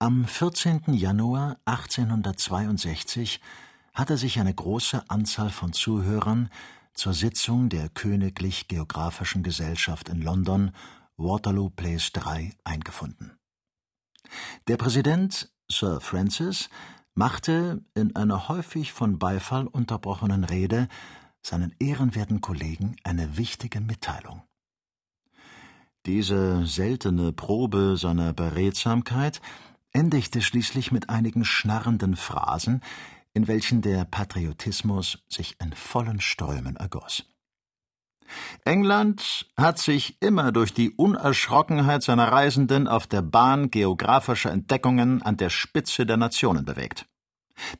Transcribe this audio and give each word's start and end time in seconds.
Am 0.00 0.24
14. 0.24 0.92
Januar 0.92 1.56
1862 1.66 3.40
hatte 3.94 4.16
sich 4.16 4.40
eine 4.40 4.52
große 4.52 5.08
Anzahl 5.08 5.50
von 5.50 5.72
Zuhörern 5.72 6.50
zur 6.94 7.14
Sitzung 7.14 7.68
der 7.68 7.88
Königlich 7.90 8.66
Geographischen 8.66 9.44
Gesellschaft 9.44 10.08
in 10.08 10.20
London, 10.20 10.72
Waterloo 11.16 11.70
Place 11.70 12.10
3, 12.12 12.54
eingefunden. 12.64 13.38
Der 14.66 14.76
Präsident, 14.76 15.52
Sir 15.70 16.00
Francis, 16.00 16.70
machte 17.14 17.84
in 17.94 18.16
einer 18.16 18.48
häufig 18.48 18.92
von 18.92 19.20
Beifall 19.20 19.68
unterbrochenen 19.68 20.42
Rede 20.42 20.88
seinen 21.40 21.72
ehrenwerten 21.78 22.40
Kollegen 22.40 22.96
eine 23.04 23.36
wichtige 23.36 23.80
Mitteilung. 23.80 24.42
Diese 26.04 26.66
seltene 26.66 27.32
Probe 27.32 27.96
seiner 27.96 28.32
Beredsamkeit 28.32 29.40
endigte 29.94 30.42
schließlich 30.42 30.92
mit 30.92 31.08
einigen 31.08 31.44
schnarrenden 31.44 32.16
Phrasen, 32.16 32.82
in 33.32 33.48
welchen 33.48 33.80
der 33.80 34.04
Patriotismus 34.04 35.24
sich 35.28 35.56
in 35.60 35.72
vollen 35.72 36.20
Strömen 36.20 36.76
ergoss. 36.76 37.24
England 38.64 39.46
hat 39.56 39.78
sich 39.78 40.16
immer 40.20 40.52
durch 40.52 40.72
die 40.72 40.90
Unerschrockenheit 40.90 42.02
seiner 42.02 42.30
Reisenden 42.32 42.88
auf 42.88 43.06
der 43.06 43.22
Bahn 43.22 43.70
geografischer 43.70 44.50
Entdeckungen 44.50 45.22
an 45.22 45.36
der 45.36 45.50
Spitze 45.50 46.06
der 46.06 46.16
Nationen 46.16 46.64
bewegt. 46.64 47.06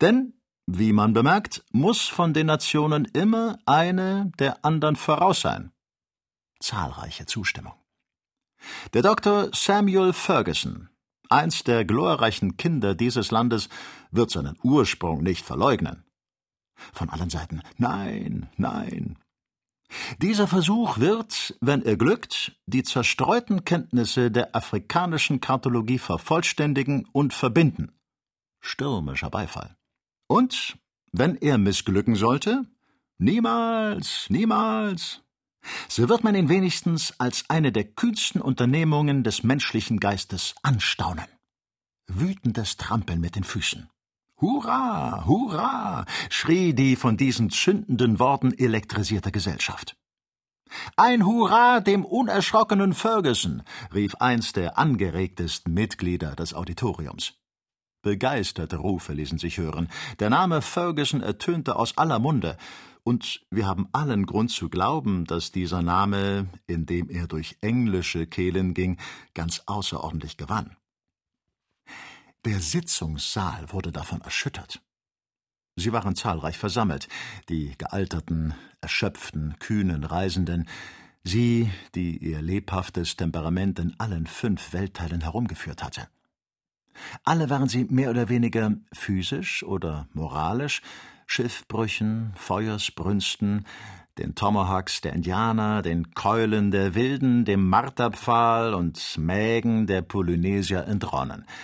Denn, 0.00 0.34
wie 0.66 0.92
man 0.92 1.12
bemerkt, 1.12 1.64
muss 1.72 2.02
von 2.02 2.32
den 2.32 2.46
Nationen 2.46 3.06
immer 3.06 3.58
eine 3.66 4.30
der 4.38 4.64
anderen 4.64 4.96
voraus 4.96 5.40
sein. 5.40 5.72
Zahlreiche 6.60 7.26
Zustimmung. 7.26 7.74
Der 8.92 9.02
Dr. 9.02 9.50
Samuel 9.52 10.12
Ferguson, 10.12 10.88
eins 11.34 11.64
der 11.64 11.84
glorreichen 11.84 12.56
Kinder 12.56 12.94
dieses 12.94 13.30
Landes, 13.30 13.68
wird 14.10 14.30
seinen 14.30 14.56
Ursprung 14.62 15.22
nicht 15.22 15.44
verleugnen. 15.44 16.04
Von 16.92 17.10
allen 17.10 17.30
Seiten 17.30 17.62
Nein, 17.76 18.48
nein. 18.56 19.18
Dieser 20.20 20.48
Versuch 20.48 20.98
wird, 20.98 21.56
wenn 21.60 21.82
er 21.82 21.96
glückt, 21.96 22.58
die 22.66 22.82
zerstreuten 22.82 23.64
Kenntnisse 23.64 24.30
der 24.30 24.54
afrikanischen 24.56 25.40
Kartologie 25.40 25.98
vervollständigen 25.98 27.06
und 27.12 27.32
verbinden. 27.32 27.92
Stürmischer 28.60 29.30
Beifall. 29.30 29.76
Und, 30.26 30.78
wenn 31.12 31.36
er 31.36 31.58
missglücken 31.58 32.16
sollte, 32.16 32.64
niemals, 33.18 34.26
niemals. 34.30 35.23
So 35.88 36.08
wird 36.08 36.24
man 36.24 36.34
ihn 36.34 36.48
wenigstens 36.48 37.14
als 37.18 37.44
eine 37.48 37.72
der 37.72 37.84
kühnsten 37.84 38.40
Unternehmungen 38.40 39.24
des 39.24 39.42
menschlichen 39.42 40.00
Geistes 40.00 40.54
anstaunen. 40.62 41.26
Wütendes 42.06 42.76
Trampeln 42.76 43.20
mit 43.20 43.36
den 43.36 43.44
Füßen. 43.44 43.88
Hurra, 44.40 45.24
hurra, 45.26 46.04
schrie 46.28 46.74
die 46.74 46.96
von 46.96 47.16
diesen 47.16 47.50
zündenden 47.50 48.18
Worten 48.18 48.52
elektrisierte 48.52 49.32
Gesellschaft. 49.32 49.96
Ein 50.96 51.24
Hurra 51.24 51.80
dem 51.80 52.04
unerschrockenen 52.04 52.94
Ferguson, 52.94 53.62
rief 53.94 54.16
eins 54.16 54.52
der 54.52 54.76
angeregtesten 54.76 55.72
Mitglieder 55.72 56.34
des 56.34 56.52
Auditoriums. 56.52 57.34
Begeisterte 58.02 58.76
Rufe 58.76 59.14
ließen 59.14 59.38
sich 59.38 59.56
hören. 59.58 59.88
Der 60.18 60.30
Name 60.30 60.60
Ferguson 60.60 61.22
ertönte 61.22 61.76
aus 61.76 61.96
aller 61.96 62.18
Munde, 62.18 62.58
und 63.04 63.42
wir 63.50 63.66
haben 63.66 63.88
allen 63.92 64.26
Grund 64.26 64.50
zu 64.50 64.68
glauben, 64.68 65.26
dass 65.26 65.52
dieser 65.52 65.82
Name, 65.82 66.48
indem 66.66 67.10
er 67.10 67.26
durch 67.28 67.56
englische 67.60 68.26
Kehlen 68.26 68.74
ging, 68.74 68.96
ganz 69.34 69.62
außerordentlich 69.66 70.36
gewann. 70.36 70.76
Der 72.46 72.60
Sitzungssaal 72.60 73.72
wurde 73.72 73.92
davon 73.92 74.20
erschüttert. 74.22 74.82
Sie 75.76 75.92
waren 75.92 76.14
zahlreich 76.14 76.56
versammelt, 76.56 77.08
die 77.48 77.76
gealterten, 77.76 78.54
erschöpften, 78.80 79.56
kühnen 79.58 80.04
Reisenden, 80.04 80.68
sie, 81.24 81.70
die 81.94 82.16
ihr 82.18 82.40
lebhaftes 82.40 83.16
Temperament 83.16 83.78
in 83.78 83.94
allen 83.98 84.26
fünf 84.26 84.72
Weltteilen 84.72 85.22
herumgeführt 85.22 85.82
hatte. 85.82 86.08
Alle 87.24 87.50
waren 87.50 87.68
sie 87.68 87.84
mehr 87.84 88.10
oder 88.10 88.28
weniger 88.28 88.72
physisch 88.92 89.64
oder 89.64 90.08
moralisch 90.12 90.80
Schiffbrüchen, 91.26 92.32
Feuersbrünsten, 92.36 93.66
den 94.18 94.34
Tomahawks 94.34 95.00
der 95.00 95.12
Indianer, 95.12 95.82
den 95.82 96.14
Keulen 96.14 96.70
der 96.70 96.94
Wilden, 96.94 97.44
dem 97.44 97.68
Marterpfahl 97.68 98.74
und 98.74 99.18
Mägen 99.18 99.86
der 99.86 100.02
Polynesier 100.02 100.86
entronnen– 100.86 101.44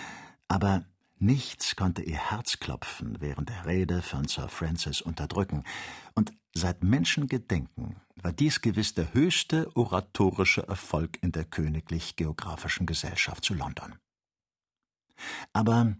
aber 0.51 0.83
nichts 1.17 1.77
konnte 1.77 2.01
ihr 2.01 2.17
Herzklopfen 2.17 3.21
während 3.21 3.47
der 3.47 3.65
Rede 3.65 4.01
von 4.01 4.27
Sir 4.27 4.49
Francis 4.49 4.99
unterdrücken, 4.99 5.63
und 6.13 6.33
seit 6.53 6.83
Menschengedenken 6.83 7.95
war 8.21 8.33
dies 8.33 8.59
gewiss 8.59 8.93
der 8.93 9.13
höchste 9.13 9.73
oratorische 9.77 10.67
Erfolg 10.67 11.19
in 11.21 11.31
der 11.31 11.45
Königlich 11.45 12.17
Geographischen 12.17 12.85
Gesellschaft 12.85 13.45
zu 13.45 13.53
London. 13.53 13.95
Aber 15.53 15.95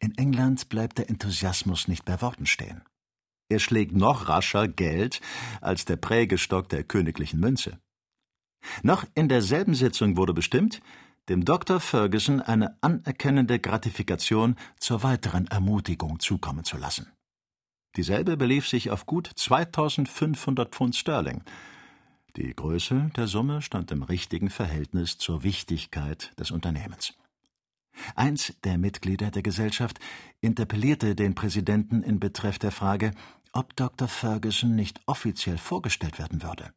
in 0.00 0.16
England 0.16 0.68
bleibt 0.68 0.98
der 0.98 1.10
Enthusiasmus 1.10 1.88
nicht 1.88 2.04
bei 2.04 2.20
Worten 2.20 2.46
stehen. 2.46 2.82
Er 3.48 3.58
schlägt 3.58 3.92
noch 3.92 4.28
rascher 4.28 4.68
Geld 4.68 5.20
als 5.60 5.84
der 5.84 5.96
Prägestock 5.96 6.68
der 6.68 6.84
königlichen 6.84 7.40
Münze. 7.40 7.78
Noch 8.82 9.04
in 9.14 9.28
derselben 9.28 9.74
Sitzung 9.74 10.16
wurde 10.16 10.34
bestimmt, 10.34 10.80
dem 11.28 11.44
Dr. 11.44 11.80
Ferguson 11.80 12.40
eine 12.40 12.76
anerkennende 12.80 13.58
Gratifikation 13.58 14.56
zur 14.78 15.02
weiteren 15.02 15.46
Ermutigung 15.46 16.20
zukommen 16.20 16.64
zu 16.64 16.76
lassen. 16.76 17.12
Dieselbe 17.96 18.36
belief 18.36 18.68
sich 18.68 18.90
auf 18.90 19.06
gut 19.06 19.30
2500 19.34 20.74
Pfund 20.74 20.96
Sterling. 20.96 21.42
Die 22.36 22.54
Größe 22.54 23.10
der 23.16 23.26
Summe 23.26 23.62
stand 23.62 23.90
im 23.90 24.02
richtigen 24.02 24.50
Verhältnis 24.50 25.18
zur 25.18 25.42
Wichtigkeit 25.42 26.32
des 26.38 26.50
Unternehmens. 26.50 27.14
Eins 28.14 28.54
der 28.64 28.78
Mitglieder 28.78 29.30
der 29.30 29.42
Gesellschaft 29.42 29.98
interpellierte 30.40 31.14
den 31.14 31.34
Präsidenten 31.34 32.02
in 32.02 32.20
Betreff 32.20 32.58
der 32.58 32.72
Frage, 32.72 33.12
ob 33.52 33.74
Dr. 33.76 34.08
Ferguson 34.08 34.74
nicht 34.74 35.00
offiziell 35.06 35.58
vorgestellt 35.58 36.18
werden 36.18 36.42
würde. 36.42 36.72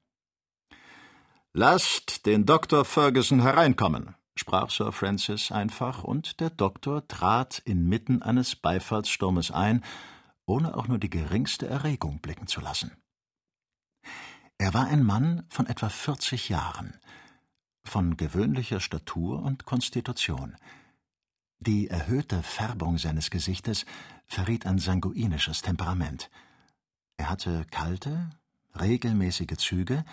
Lasst 1.54 2.26
den 2.26 2.46
Dr. 2.46 2.86
Ferguson 2.86 3.42
hereinkommen, 3.42 4.16
sprach 4.36 4.70
Sir 4.70 4.92
Francis 4.92 5.52
einfach, 5.52 6.04
und 6.04 6.40
der 6.40 6.50
Doktor 6.50 7.08
trat 7.08 7.60
inmitten 7.60 8.22
eines 8.22 8.56
Beifallssturmes 8.56 9.52
ein, 9.52 9.84
ohne 10.46 10.76
auch 10.76 10.88
nur 10.88 10.98
die 10.98 11.10
geringste 11.10 11.68
Erregung 11.68 12.20
blicken 12.20 12.48
zu 12.48 12.62
lassen. 12.62 12.92
Er 14.58 14.74
war 14.74 14.88
ein 14.88 15.04
Mann 15.04 15.44
von 15.50 15.68
etwa 15.68 15.90
vierzig 15.90 16.50
Jahren, 16.50 17.00
von 17.84 18.16
gewöhnlicher 18.16 18.80
Statur 18.80 19.42
und 19.42 19.66
Konstitution. 19.66 20.56
Die 21.64 21.90
erhöhte 21.90 22.42
Färbung 22.42 22.98
seines 22.98 23.30
Gesichtes 23.30 23.86
verriet 24.26 24.66
ein 24.66 24.80
sanguinisches 24.80 25.62
Temperament. 25.62 26.32
Er 27.18 27.30
hatte 27.30 27.68
kalte, 27.70 28.32
regelmäßige 28.80 29.58
Züge 29.58 30.04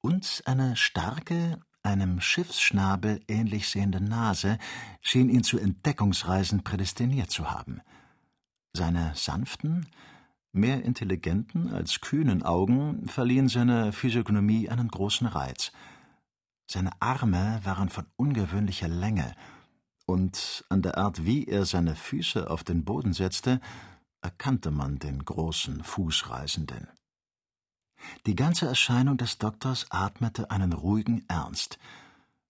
und 0.00 0.42
eine 0.46 0.76
starke, 0.76 1.60
einem 1.82 2.22
Schiffsschnabel 2.22 3.20
ähnlich 3.28 3.68
sehende 3.68 4.00
Nase 4.00 4.56
schien 5.02 5.28
ihn 5.28 5.44
zu 5.44 5.58
Entdeckungsreisen 5.58 6.64
prädestiniert 6.64 7.30
zu 7.30 7.50
haben. 7.50 7.82
Seine 8.72 9.12
sanften, 9.14 9.88
mehr 10.52 10.82
intelligenten 10.86 11.70
als 11.70 12.00
kühnen 12.00 12.42
Augen 12.42 13.06
verliehen 13.06 13.48
seiner 13.48 13.92
Physiognomie 13.92 14.70
einen 14.70 14.88
großen 14.88 15.26
Reiz. 15.26 15.70
Seine 16.66 16.92
Arme 16.98 17.60
waren 17.62 17.90
von 17.90 18.06
ungewöhnlicher 18.16 18.88
Länge, 18.88 19.34
und 20.08 20.64
an 20.70 20.80
der 20.80 20.96
Art, 20.96 21.26
wie 21.26 21.44
er 21.44 21.66
seine 21.66 21.94
Füße 21.94 22.48
auf 22.48 22.64
den 22.64 22.82
Boden 22.84 23.12
setzte, 23.12 23.60
erkannte 24.22 24.70
man 24.70 24.98
den 24.98 25.22
großen 25.22 25.84
Fußreisenden. 25.84 26.88
Die 28.24 28.34
ganze 28.34 28.66
Erscheinung 28.66 29.18
des 29.18 29.36
Doktors 29.36 29.86
atmete 29.90 30.50
einen 30.50 30.72
ruhigen 30.72 31.24
Ernst, 31.28 31.78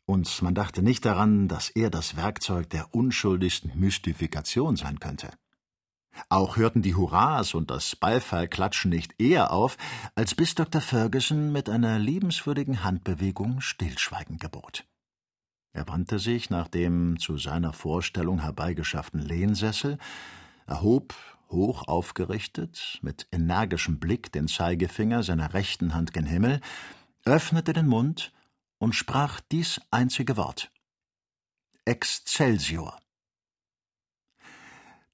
und 0.06 0.41
man 0.41 0.55
dachte 0.55 0.82
nicht 0.82 1.05
daran, 1.05 1.49
dass 1.49 1.69
er 1.69 1.91
das 1.91 2.17
Werkzeug 2.17 2.71
der 2.71 2.94
unschuldigsten 2.94 3.79
Mystifikation 3.79 4.77
sein 4.77 5.00
könnte. 5.00 5.29
Auch 6.31 6.56
hörten 6.56 6.81
die 6.81 6.94
Hurras 6.94 7.55
und 7.55 7.71
das 7.71 7.94
Beifallklatschen 7.94 8.91
nicht 8.91 9.21
eher 9.21 9.53
auf, 9.53 9.77
als 10.15 10.35
bis 10.35 10.55
Dr. 10.55 10.81
Ferguson 10.81 11.53
mit 11.53 11.69
einer 11.69 11.99
liebenswürdigen 11.99 12.85
Handbewegung 12.85 13.61
Stillschweigen 13.61 14.38
gebot. 14.38 14.85
Er 15.73 15.87
wandte 15.88 16.19
sich 16.19 16.50
nach 16.50 16.69
dem 16.69 17.19
zu 17.19 17.37
seiner 17.37 17.73
Vorstellung 17.73 18.41
herbeigeschafften 18.41 19.20
Lehnsessel, 19.20 19.99
erhob 20.67 21.15
hoch 21.50 21.87
aufgerichtet, 21.88 22.99
mit 23.03 23.26
energischem 23.32 23.99
Blick 23.99 24.32
den 24.32 24.49
Zeigefinger 24.49 25.23
seiner 25.23 25.55
rechten 25.55 25.94
Hand 25.94 26.12
gen 26.12 26.26
Himmel, 26.26 26.61
öffnete 27.25 27.73
den 27.73 27.87
Mund 27.87 28.32
und 28.79 28.94
sprach 28.94 29.41
dies 29.41 29.81
einzige 29.91 30.37
Wort. 30.37 30.70
Excelsior. 31.85 32.99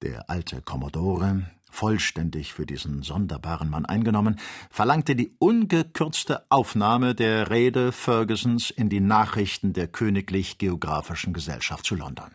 Der 0.01 0.29
alte 0.29 0.61
Kommodore, 0.61 1.49
vollständig 1.75 2.53
für 2.53 2.65
diesen 2.65 3.03
sonderbaren 3.03 3.69
Mann 3.69 3.85
eingenommen, 3.85 4.39
verlangte 4.69 5.15
die 5.15 5.35
ungekürzte 5.39 6.45
Aufnahme 6.49 7.13
der 7.13 7.49
Rede 7.51 7.91
Fergusons 7.91 8.69
in 8.69 8.89
die 8.89 9.01
Nachrichten 9.01 9.73
der 9.73 9.87
Königlich 9.87 10.57
Geographischen 10.57 11.33
Gesellschaft 11.33 11.85
zu 11.85 11.95
London. 11.95 12.31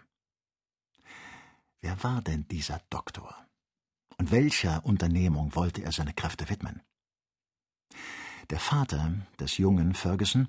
Wer 1.80 2.04
war 2.04 2.20
denn 2.20 2.46
dieser 2.48 2.80
Doktor? 2.90 3.34
Und 4.18 4.30
welcher 4.30 4.84
Unternehmung 4.84 5.54
wollte 5.54 5.82
er 5.82 5.92
seine 5.92 6.12
Kräfte 6.12 6.50
widmen? 6.50 6.82
Der 8.50 8.60
Vater 8.60 9.12
des 9.38 9.56
jungen 9.56 9.94
Ferguson, 9.94 10.48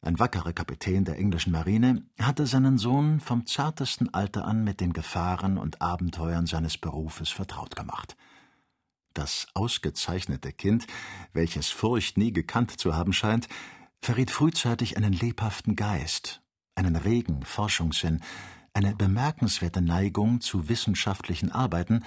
ein 0.00 0.18
wackerer 0.18 0.52
Kapitän 0.52 1.04
der 1.04 1.18
englischen 1.18 1.52
Marine, 1.52 2.02
hatte 2.20 2.46
seinen 2.46 2.78
Sohn 2.78 3.20
vom 3.20 3.46
zartesten 3.46 4.12
Alter 4.14 4.44
an 4.44 4.62
mit 4.64 4.80
den 4.80 4.92
Gefahren 4.92 5.58
und 5.58 5.82
Abenteuern 5.82 6.46
seines 6.46 6.78
Berufes 6.78 7.30
vertraut 7.30 7.74
gemacht. 7.74 8.16
Das 9.14 9.48
ausgezeichnete 9.54 10.52
Kind, 10.52 10.86
welches 11.32 11.68
Furcht 11.70 12.16
nie 12.18 12.32
gekannt 12.32 12.78
zu 12.78 12.94
haben 12.94 13.12
scheint, 13.12 13.48
verriet 14.00 14.30
frühzeitig 14.30 14.96
einen 14.96 15.12
lebhaften 15.12 15.74
Geist, 15.74 16.40
einen 16.76 16.94
regen 16.94 17.42
Forschungssinn, 17.42 18.20
eine 18.74 18.94
bemerkenswerte 18.94 19.82
Neigung 19.82 20.40
zu 20.40 20.68
wissenschaftlichen 20.68 21.50
Arbeiten 21.50 22.04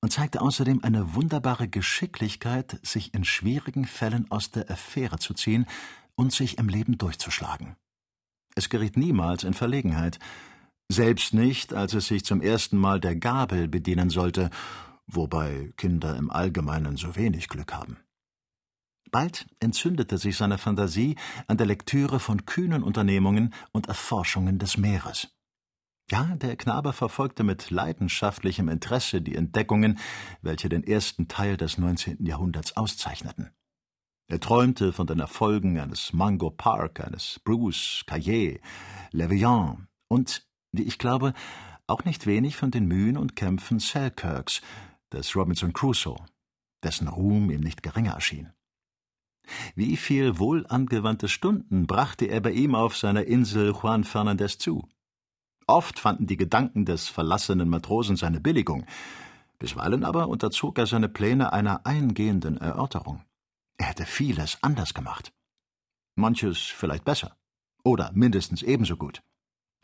und 0.00 0.12
zeigte 0.12 0.40
außerdem 0.40 0.84
eine 0.84 1.14
wunderbare 1.14 1.66
Geschicklichkeit, 1.66 2.78
sich 2.82 3.14
in 3.14 3.24
schwierigen 3.24 3.84
Fällen 3.84 4.30
aus 4.30 4.52
der 4.52 4.70
Affäre 4.70 5.18
zu 5.18 5.34
ziehen 5.34 5.66
und 6.16 6.32
sich 6.32 6.58
im 6.58 6.68
Leben 6.68 6.98
durchzuschlagen. 6.98 7.76
Es 8.54 8.68
geriet 8.68 8.96
niemals 8.96 9.44
in 9.44 9.54
Verlegenheit, 9.54 10.18
selbst 10.90 11.32
nicht, 11.32 11.72
als 11.72 11.94
es 11.94 12.06
sich 12.06 12.24
zum 12.24 12.42
ersten 12.42 12.76
Mal 12.76 13.00
der 13.00 13.16
Gabel 13.16 13.68
bedienen 13.68 14.10
sollte, 14.10 14.50
wobei 15.06 15.72
Kinder 15.76 16.16
im 16.16 16.30
Allgemeinen 16.30 16.96
so 16.96 17.16
wenig 17.16 17.48
Glück 17.48 17.72
haben. 17.72 17.98
Bald 19.10 19.46
entzündete 19.60 20.16
sich 20.16 20.36
seine 20.36 20.58
Fantasie 20.58 21.16
an 21.46 21.58
der 21.58 21.66
Lektüre 21.66 22.18
von 22.18 22.46
kühnen 22.46 22.82
Unternehmungen 22.82 23.52
und 23.70 23.88
Erforschungen 23.88 24.58
des 24.58 24.78
Meeres. 24.78 25.28
Ja, 26.10 26.24
der 26.36 26.56
Knabe 26.56 26.92
verfolgte 26.92 27.44
mit 27.44 27.70
leidenschaftlichem 27.70 28.68
Interesse 28.68 29.22
die 29.22 29.34
Entdeckungen, 29.34 29.98
welche 30.40 30.68
den 30.68 30.82
ersten 30.82 31.28
Teil 31.28 31.56
des 31.56 31.78
19. 31.78 32.24
Jahrhunderts 32.24 32.76
auszeichneten. 32.76 33.50
Er 34.32 34.40
träumte 34.40 34.94
von 34.94 35.06
den 35.06 35.20
Erfolgen 35.20 35.78
eines 35.78 36.14
Mango 36.14 36.48
Park, 36.48 37.04
eines 37.04 37.38
Bruce, 37.44 38.02
Caillé, 38.06 38.62
Levian 39.10 39.88
und, 40.08 40.48
wie 40.72 40.84
ich 40.84 40.96
glaube, 40.96 41.34
auch 41.86 42.06
nicht 42.06 42.24
wenig 42.24 42.56
von 42.56 42.70
den 42.70 42.86
Mühen 42.86 43.18
und 43.18 43.36
Kämpfen 43.36 43.78
Selkirks, 43.78 44.62
des 45.12 45.36
Robinson 45.36 45.74
Crusoe, 45.74 46.16
dessen 46.82 47.08
Ruhm 47.08 47.50
ihm 47.50 47.60
nicht 47.60 47.82
geringer 47.82 48.14
erschien. 48.14 48.54
Wie 49.74 49.98
viel 49.98 50.38
wohlangewandte 50.38 51.28
Stunden 51.28 51.86
brachte 51.86 52.24
er 52.24 52.40
bei 52.40 52.52
ihm 52.52 52.74
auf 52.74 52.96
seiner 52.96 53.24
Insel 53.24 53.74
Juan 53.74 54.02
Fernandez 54.02 54.56
zu? 54.56 54.88
Oft 55.66 55.98
fanden 55.98 56.26
die 56.26 56.38
Gedanken 56.38 56.86
des 56.86 57.06
verlassenen 57.06 57.68
Matrosen 57.68 58.16
seine 58.16 58.40
Billigung, 58.40 58.86
bisweilen 59.58 60.04
aber 60.04 60.28
unterzog 60.28 60.78
er 60.78 60.86
seine 60.86 61.10
Pläne 61.10 61.52
einer 61.52 61.84
eingehenden 61.84 62.56
Erörterung. 62.56 63.22
Er 63.82 63.88
hätte 63.88 64.06
vieles 64.06 64.58
anders 64.62 64.94
gemacht. 64.94 65.32
Manches 66.14 66.58
vielleicht 66.60 67.04
besser 67.04 67.36
oder 67.82 68.12
mindestens 68.14 68.62
ebenso 68.62 68.96
gut. 68.96 69.24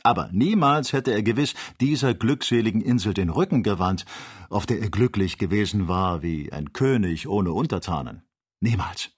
Aber 0.05 0.31
niemals 0.31 0.93
hätte 0.93 1.11
er 1.11 1.25
gewiss 1.25 1.57
dieser 1.81 2.15
glückseligen 2.15 2.81
Insel 2.81 3.13
den 3.13 3.29
Rücken 3.29 3.65
gewandt, 3.65 4.05
auf 4.51 4.67
der 4.67 4.79
er 4.79 4.89
glücklich 4.89 5.37
gewesen 5.37 5.89
war 5.89 6.23
wie 6.23 6.53
ein 6.53 6.73
König 6.73 7.27
ohne 7.27 7.51
Untertanen. 7.51 8.23
Niemals. 8.61 9.11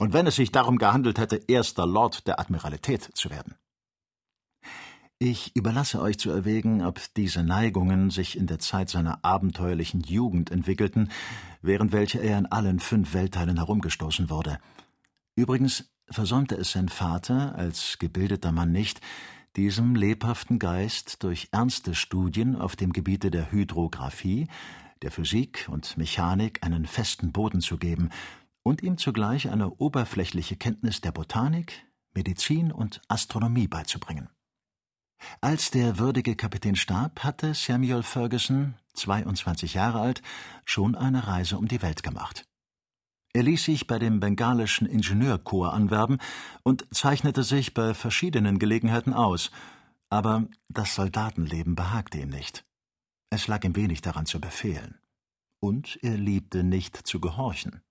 Und 0.00 0.12
wenn 0.14 0.26
es 0.26 0.34
sich 0.34 0.50
darum 0.50 0.78
gehandelt 0.78 1.20
hätte, 1.20 1.36
erster 1.46 1.86
Lord 1.86 2.26
der 2.26 2.40
Admiralität 2.40 3.08
zu 3.14 3.30
werden. 3.30 3.54
Ich 5.20 5.56
überlasse 5.56 6.00
euch 6.00 6.16
zu 6.16 6.30
erwägen, 6.30 6.84
ob 6.84 7.00
diese 7.16 7.42
Neigungen 7.42 8.10
sich 8.10 8.38
in 8.38 8.46
der 8.46 8.60
Zeit 8.60 8.88
seiner 8.88 9.24
abenteuerlichen 9.24 10.02
Jugend 10.02 10.52
entwickelten, 10.52 11.10
während 11.60 11.90
welcher 11.90 12.20
er 12.20 12.38
in 12.38 12.46
allen 12.46 12.78
fünf 12.78 13.14
Weltteilen 13.14 13.56
herumgestoßen 13.56 14.30
wurde. 14.30 14.60
Übrigens 15.34 15.90
versäumte 16.08 16.54
es 16.54 16.70
sein 16.70 16.88
Vater 16.88 17.56
als 17.56 17.98
gebildeter 17.98 18.52
Mann 18.52 18.70
nicht, 18.70 19.00
diesem 19.56 19.96
lebhaften 19.96 20.60
Geist 20.60 21.24
durch 21.24 21.48
ernste 21.50 21.96
Studien 21.96 22.54
auf 22.54 22.76
dem 22.76 22.92
Gebiete 22.92 23.32
der 23.32 23.50
Hydrographie, 23.50 24.46
der 25.02 25.10
Physik 25.10 25.68
und 25.68 25.96
Mechanik 25.96 26.64
einen 26.64 26.86
festen 26.86 27.32
Boden 27.32 27.60
zu 27.60 27.76
geben 27.76 28.10
und 28.62 28.84
ihm 28.84 28.98
zugleich 28.98 29.50
eine 29.50 29.68
oberflächliche 29.68 30.54
Kenntnis 30.54 31.00
der 31.00 31.10
Botanik, 31.10 31.86
Medizin 32.14 32.70
und 32.70 33.00
Astronomie 33.08 33.66
beizubringen. 33.66 34.28
Als 35.40 35.70
der 35.70 35.98
würdige 35.98 36.36
Kapitän 36.36 36.76
starb, 36.76 37.24
hatte 37.24 37.54
Samuel 37.54 38.02
Ferguson, 38.02 38.74
22 38.94 39.74
Jahre 39.74 40.00
alt, 40.00 40.22
schon 40.64 40.94
eine 40.94 41.26
Reise 41.26 41.58
um 41.58 41.68
die 41.68 41.82
Welt 41.82 42.02
gemacht. 42.02 42.44
Er 43.32 43.42
ließ 43.42 43.64
sich 43.64 43.86
bei 43.86 43.98
dem 43.98 44.20
bengalischen 44.20 44.86
Ingenieurkorps 44.86 45.74
anwerben 45.74 46.18
und 46.62 46.86
zeichnete 46.92 47.42
sich 47.42 47.74
bei 47.74 47.94
verschiedenen 47.94 48.58
Gelegenheiten 48.58 49.12
aus, 49.12 49.50
aber 50.08 50.46
das 50.68 50.94
Soldatenleben 50.94 51.74
behagte 51.74 52.18
ihm 52.18 52.30
nicht. 52.30 52.64
Es 53.30 53.46
lag 53.46 53.62
ihm 53.64 53.76
wenig 53.76 54.00
daran 54.00 54.26
zu 54.26 54.40
befehlen. 54.40 54.98
Und 55.60 55.98
er 56.02 56.16
liebte 56.16 56.64
nicht 56.64 56.96
zu 56.96 57.20
gehorchen. 57.20 57.82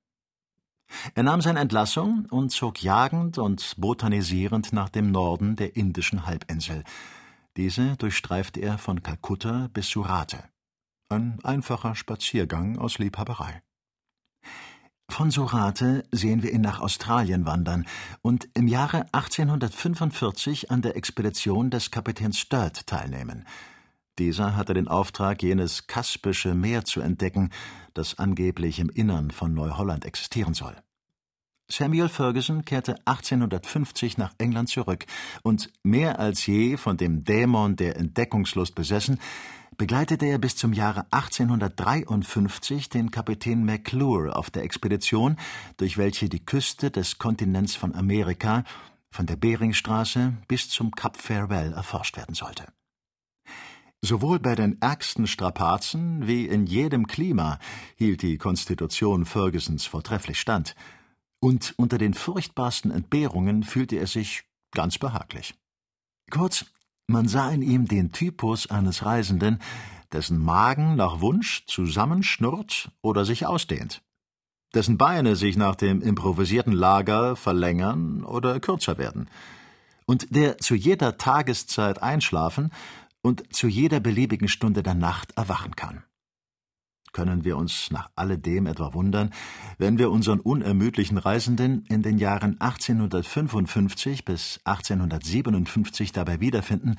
Er 1.16 1.24
nahm 1.24 1.42
seine 1.42 1.60
Entlassung 1.60 2.28
und 2.30 2.50
zog 2.52 2.82
jagend 2.82 3.38
und 3.38 3.76
botanisierend 3.78 4.74
nach 4.74 4.90
dem 4.90 5.12
Norden 5.12 5.56
der 5.56 5.76
indischen 5.76 6.26
Halbinsel. 6.26 6.84
Diese 7.58 7.96
durchstreifte 7.98 8.60
er 8.60 8.78
von 8.78 9.04
Kalkutta 9.04 9.70
bis 9.74 9.90
Surate. 9.90 10.44
Ein 11.10 11.40
einfacher 11.44 11.96
Spaziergang 11.96 12.78
aus 12.78 13.00
Liebhaberei. 13.00 13.62
Von 15.10 15.32
Surate 15.32 16.04
sehen 16.12 16.44
wir 16.44 16.52
ihn 16.52 16.62
nach 16.62 16.82
Australien 16.82 17.46
wandern 17.46 17.88
und 18.22 18.50
im 18.54 18.68
Jahre 18.68 19.06
1845 19.14 20.70
an 20.70 20.82
der 20.82 20.98
Expedition 20.98 21.70
des 21.70 21.92
Kapitäns 21.92 22.38
Sturt 22.38 22.86
teilnehmen. 22.88 23.46
Dieser 24.20 24.56
hatte 24.56 24.74
den 24.74 24.88
Auftrag, 24.88 25.42
jenes 25.44 25.88
Kaspische 25.88 26.56
Meer 26.56 26.86
zu 26.86 27.02
entdecken, 27.02 27.52
das 27.94 28.20
angeblich 28.20 28.80
im 28.80 28.90
Innern 28.90 29.32
von 29.32 29.54
Neuholland 29.54 30.06
existieren 30.06 30.54
soll. 30.54 30.76
Samuel 31.70 32.08
Ferguson 32.08 32.64
kehrte 32.64 32.96
1850 33.06 34.18
nach 34.18 34.34
England 34.38 34.70
zurück 34.70 35.06
und 35.44 35.70
mehr 35.84 36.20
als 36.20 36.46
je 36.46 36.78
von 36.78 36.96
dem 36.96 37.26
Dämon 37.26 37.76
der 37.76 37.98
Entdeckungslust 37.98 38.74
besessen, 38.74 39.20
begleitete 39.78 40.26
er 40.26 40.38
bis 40.38 40.56
zum 40.56 40.72
Jahre 40.74 41.06
1853 41.12 42.90
den 42.90 43.12
Kapitän 43.12 43.66
McClure 43.66 44.36
auf 44.36 44.50
der 44.50 44.64
Expedition, 44.64 45.36
durch 45.76 45.98
welche 45.98 46.30
die 46.30 46.44
Küste 46.44 46.90
des 46.90 47.18
Kontinents 47.18 47.76
von 47.76 47.94
Amerika 47.94 48.64
von 49.12 49.26
der 49.26 49.36
Beringstraße 49.36 50.34
bis 50.48 50.70
zum 50.70 50.92
Kap 50.92 51.18
Farewell 51.18 51.74
erforscht 51.74 52.18
werden 52.18 52.34
sollte. 52.34 52.66
Sowohl 54.02 54.40
bei 54.40 54.56
den 54.56 54.80
ärgsten 54.80 55.28
Strapazen 55.28 56.28
wie 56.28 56.46
in 56.46 56.66
jedem 56.66 57.08
Klima 57.08 57.60
hielt 57.96 58.22
die 58.22 58.38
Konstitution 58.38 59.26
Fergusons 59.26 59.86
vortrefflich 59.86 60.40
stand, 60.40 60.76
und 61.40 61.74
unter 61.78 61.98
den 61.98 62.14
furchtbarsten 62.14 62.92
Entbehrungen 62.92 63.64
fühlte 63.64 63.98
er 63.98 64.08
sich 64.08 64.44
ganz 64.72 64.98
behaglich. 64.98 65.56
Kurz, 66.30 66.66
man 67.08 67.28
sah 67.28 67.50
in 67.52 67.62
ihm 67.62 67.88
den 67.88 68.12
Typus 68.12 68.70
eines 68.70 69.06
Reisenden, 69.06 69.60
dessen 70.12 70.44
Magen 70.44 70.96
nach 70.96 71.22
Wunsch 71.22 71.66
zusammenschnurrt 71.68 72.92
oder 73.02 73.26
sich 73.26 73.46
ausdehnt, 73.46 74.02
dessen 74.74 74.98
Beine 74.98 75.36
sich 75.36 75.58
nach 75.58 75.76
dem 75.76 76.02
improvisierten 76.02 76.74
Lager 76.74 77.36
verlängern 77.36 78.24
oder 78.24 78.60
kürzer 78.60 78.98
werden, 78.98 79.30
und 80.06 80.36
der 80.36 80.58
zu 80.58 80.76
jeder 80.76 81.18
Tageszeit 81.18 82.02
einschlafen 82.02 82.72
und 83.22 83.54
zu 83.54 83.68
jeder 83.68 84.00
beliebigen 84.00 84.48
Stunde 84.48 84.84
der 84.84 84.94
Nacht 84.94 85.34
erwachen 85.38 85.76
kann. 85.76 86.04
Können 87.18 87.44
wir 87.44 87.58
uns 87.58 87.90
nach 87.90 88.12
alledem 88.16 88.68
etwa 88.68 88.94
wundern, 88.94 89.32
wenn 89.80 89.98
wir 89.98 90.12
unseren 90.12 90.40
unermüdlichen 90.40 91.18
Reisenden 91.18 91.84
in 91.88 92.04
den 92.04 92.20
Jahren 92.20 92.62
1855 92.62 94.24
bis 94.24 94.60
1857 94.66 96.12
dabei 96.12 96.40
wiederfinden, 96.42 96.96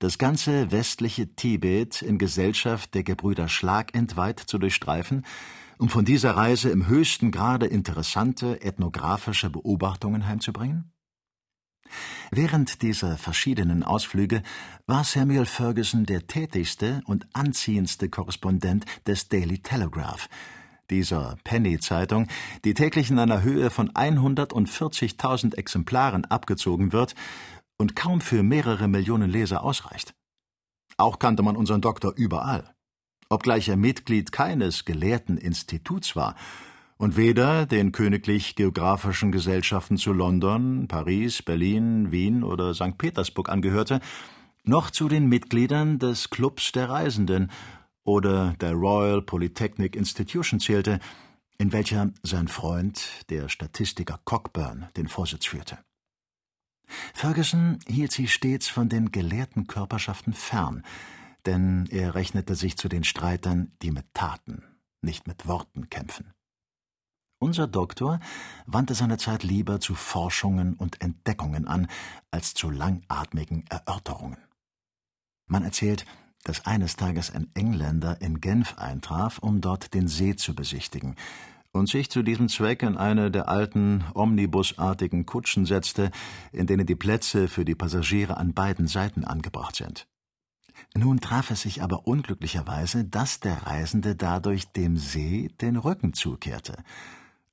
das 0.00 0.18
ganze 0.18 0.72
westliche 0.72 1.36
Tibet 1.36 2.02
in 2.02 2.18
Gesellschaft 2.18 2.94
der 2.94 3.04
Gebrüder 3.04 3.46
Schlag 3.46 3.94
entweit 3.94 4.40
zu 4.40 4.58
durchstreifen, 4.58 5.24
um 5.78 5.88
von 5.88 6.04
dieser 6.04 6.32
Reise 6.32 6.70
im 6.70 6.88
höchsten 6.88 7.30
Grade 7.30 7.66
interessante 7.66 8.62
ethnographische 8.62 9.50
Beobachtungen 9.50 10.26
heimzubringen? 10.26 10.90
Während 12.30 12.82
dieser 12.82 13.16
verschiedenen 13.16 13.82
Ausflüge 13.82 14.42
war 14.86 15.04
Samuel 15.04 15.46
Ferguson 15.46 16.06
der 16.06 16.26
tätigste 16.26 17.02
und 17.06 17.26
anziehendste 17.32 18.08
Korrespondent 18.08 18.84
des 19.06 19.28
Daily 19.28 19.58
Telegraph, 19.58 20.28
dieser 20.90 21.36
Penny-Zeitung, 21.44 22.26
die 22.64 22.74
täglich 22.74 23.10
in 23.10 23.18
einer 23.18 23.42
Höhe 23.42 23.70
von 23.70 23.90
140.000 23.90 25.56
Exemplaren 25.56 26.24
abgezogen 26.24 26.92
wird 26.92 27.14
und 27.78 27.96
kaum 27.96 28.20
für 28.20 28.42
mehrere 28.42 28.88
Millionen 28.88 29.30
Leser 29.30 29.62
ausreicht. 29.62 30.14
Auch 30.96 31.18
kannte 31.18 31.42
man 31.42 31.56
unseren 31.56 31.80
Doktor 31.80 32.12
überall, 32.16 32.74
obgleich 33.28 33.68
er 33.68 33.76
Mitglied 33.76 34.32
keines 34.32 34.84
gelehrten 34.84 35.38
Instituts 35.38 36.14
war 36.14 36.36
und 37.00 37.16
weder 37.16 37.64
den 37.64 37.92
Königlich 37.92 38.56
Geographischen 38.56 39.32
Gesellschaften 39.32 39.96
zu 39.96 40.12
London, 40.12 40.86
Paris, 40.86 41.40
Berlin, 41.40 42.12
Wien 42.12 42.44
oder 42.44 42.74
St. 42.74 42.98
Petersburg 42.98 43.48
angehörte, 43.48 44.00
noch 44.64 44.90
zu 44.90 45.08
den 45.08 45.26
Mitgliedern 45.26 45.98
des 45.98 46.28
Clubs 46.28 46.72
der 46.72 46.90
Reisenden 46.90 47.50
oder 48.04 48.52
der 48.60 48.74
Royal 48.74 49.22
Polytechnic 49.22 49.96
Institution 49.96 50.60
zählte, 50.60 51.00
in 51.56 51.72
welcher 51.72 52.10
sein 52.22 52.48
Freund, 52.48 53.08
der 53.30 53.48
Statistiker 53.48 54.20
Cockburn, 54.26 54.88
den 54.98 55.08
Vorsitz 55.08 55.46
führte. 55.46 55.78
Ferguson 57.14 57.78
hielt 57.86 58.12
sich 58.12 58.34
stets 58.34 58.68
von 58.68 58.90
den 58.90 59.10
gelehrten 59.10 59.66
Körperschaften 59.66 60.34
fern, 60.34 60.84
denn 61.46 61.88
er 61.90 62.14
rechnete 62.14 62.54
sich 62.54 62.76
zu 62.76 62.90
den 62.90 63.04
Streitern, 63.04 63.72
die 63.80 63.90
mit 63.90 64.04
Taten, 64.12 64.64
nicht 65.00 65.26
mit 65.26 65.48
Worten 65.48 65.88
kämpfen. 65.88 66.34
Unser 67.42 67.66
Doktor 67.66 68.20
wandte 68.66 68.94
seine 68.94 69.16
Zeit 69.16 69.44
lieber 69.44 69.80
zu 69.80 69.94
Forschungen 69.94 70.74
und 70.74 71.00
Entdeckungen 71.00 71.66
an, 71.66 71.88
als 72.30 72.52
zu 72.52 72.68
langatmigen 72.68 73.64
Erörterungen. 73.70 74.36
Man 75.46 75.64
erzählt, 75.64 76.04
dass 76.44 76.66
eines 76.66 76.96
Tages 76.96 77.30
ein 77.30 77.50
Engländer 77.54 78.20
in 78.20 78.42
Genf 78.42 78.76
eintraf, 78.76 79.38
um 79.38 79.62
dort 79.62 79.94
den 79.94 80.06
See 80.06 80.36
zu 80.36 80.54
besichtigen, 80.54 81.16
und 81.72 81.88
sich 81.88 82.10
zu 82.10 82.22
diesem 82.22 82.50
Zweck 82.50 82.82
in 82.82 82.98
eine 82.98 83.30
der 83.30 83.48
alten 83.48 84.04
omnibusartigen 84.12 85.24
Kutschen 85.24 85.64
setzte, 85.64 86.10
in 86.52 86.66
denen 86.66 86.84
die 86.84 86.96
Plätze 86.96 87.48
für 87.48 87.64
die 87.64 87.74
Passagiere 87.74 88.36
an 88.36 88.52
beiden 88.52 88.86
Seiten 88.86 89.24
angebracht 89.24 89.76
sind. 89.76 90.06
Nun 90.94 91.20
traf 91.20 91.50
es 91.50 91.62
sich 91.62 91.82
aber 91.82 92.06
unglücklicherweise, 92.06 93.04
dass 93.04 93.40
der 93.40 93.66
Reisende 93.66 94.14
dadurch 94.14 94.72
dem 94.72 94.98
See 94.98 95.48
den 95.60 95.76
Rücken 95.76 96.12
zukehrte, 96.12 96.76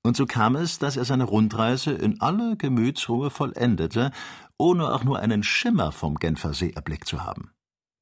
und 0.07 0.15
so 0.15 0.25
kam 0.25 0.55
es, 0.55 0.79
dass 0.79 0.97
er 0.97 1.05
seine 1.05 1.25
Rundreise 1.25 1.91
in 1.91 2.21
aller 2.21 2.55
Gemütsruhe 2.55 3.29
vollendete, 3.29 4.11
ohne 4.57 4.93
auch 4.93 5.03
nur 5.03 5.19
einen 5.19 5.43
Schimmer 5.43 5.91
vom 5.91 6.15
Genfer 6.15 6.53
See 6.53 6.71
erblickt 6.71 7.07
zu 7.07 7.23
haben. 7.23 7.51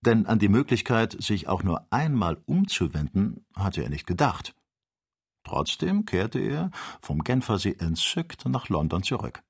Denn 0.06 0.28
an 0.28 0.40
die 0.40 0.50
Möglichkeit, 0.50 1.18
sich 1.20 1.48
auch 1.48 1.64
nur 1.64 1.88
einmal 1.90 2.38
umzuwenden, 2.46 3.46
hatte 3.56 3.82
er 3.82 3.90
nicht 3.90 4.06
gedacht. 4.06 4.54
Trotzdem 5.44 6.06
kehrte 6.06 6.40
er 6.40 6.72
vom 7.02 7.24
Genfersee 7.24 7.76
entzückt 7.80 8.46
nach 8.48 8.70
London 8.70 9.04
zurück. 9.04 9.42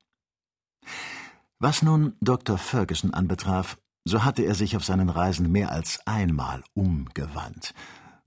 Was 1.60 1.82
nun 1.82 2.16
Dr. 2.22 2.58
Ferguson 2.58 3.14
anbetraf, 3.14 3.78
so 4.06 4.24
hatte 4.24 4.44
er 4.44 4.56
sich 4.56 4.78
auf 4.78 4.86
seinen 4.86 5.10
Reisen 5.10 5.52
mehr 5.52 5.72
als 5.72 6.06
einmal 6.06 6.64
umgewandt, 6.74 7.74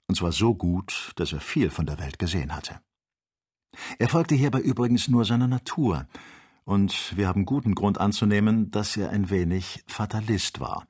und 0.06 0.16
zwar 0.16 0.32
so 0.32 0.54
gut, 0.54 1.12
dass 1.16 1.32
er 1.32 1.40
viel 1.40 1.70
von 1.70 1.86
der 1.86 1.98
Welt 1.98 2.18
gesehen 2.18 2.54
hatte. 2.54 2.80
Er 3.98 4.08
folgte 4.08 4.34
hierbei 4.34 4.60
übrigens 4.60 5.08
nur 5.08 5.24
seiner 5.24 5.48
Natur, 5.48 6.06
und 6.64 7.16
wir 7.16 7.28
haben 7.28 7.46
guten 7.46 7.74
Grund 7.74 7.98
anzunehmen, 7.98 8.70
dass 8.70 8.94
er 8.98 9.08
ein 9.08 9.30
wenig 9.30 9.82
Fatalist 9.86 10.60
war. 10.60 10.86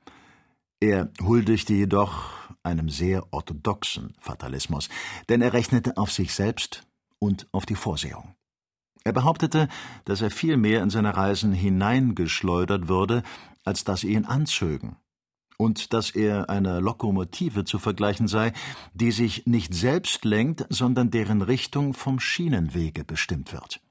Er 0.81 1.09
huldigte 1.21 1.73
jedoch 1.73 2.33
einem 2.63 2.89
sehr 2.89 3.31
orthodoxen 3.31 4.13
Fatalismus, 4.19 4.89
denn 5.29 5.41
er 5.41 5.53
rechnete 5.53 5.95
auf 5.95 6.11
sich 6.11 6.33
selbst 6.33 6.83
und 7.17 7.47
auf 7.53 7.65
die 7.65 7.75
Vorsehung. 7.75 8.35
Er 9.05 9.13
behauptete, 9.13 9.69
dass 10.03 10.21
er 10.21 10.31
viel 10.31 10.57
mehr 10.57 10.83
in 10.83 10.89
seine 10.89 11.15
Reisen 11.15 11.53
hineingeschleudert 11.53 12.89
würde, 12.89 13.23
als 13.63 13.85
dass 13.85 14.01
sie 14.01 14.13
ihn 14.13 14.25
anzögen, 14.25 14.97
und 15.59 15.93
dass 15.93 16.11
er 16.11 16.49
einer 16.49 16.79
Lokomotive 16.79 17.65
zu 17.65 17.79
vergleichen 17.79 18.27
sei, 18.27 18.53
die 18.93 19.11
sich 19.11 19.45
nicht 19.45 19.73
selbst 19.73 20.23
lenkt, 20.23 20.65
sondern 20.69 21.11
deren 21.11 21.41
Richtung 21.41 21.93
vom 21.93 22.19
Schienenwege 22.19 23.03
bestimmt 23.03 23.51
wird. 23.51 23.81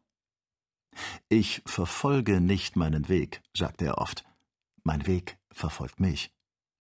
Ich 1.29 1.63
verfolge 1.67 2.41
nicht 2.41 2.77
meinen 2.77 3.09
Weg, 3.09 3.43
sagte 3.55 3.85
er 3.85 3.99
oft, 3.99 4.25
mein 4.83 5.07
Weg 5.07 5.37
verfolgt 5.53 6.01
mich. 6.01 6.33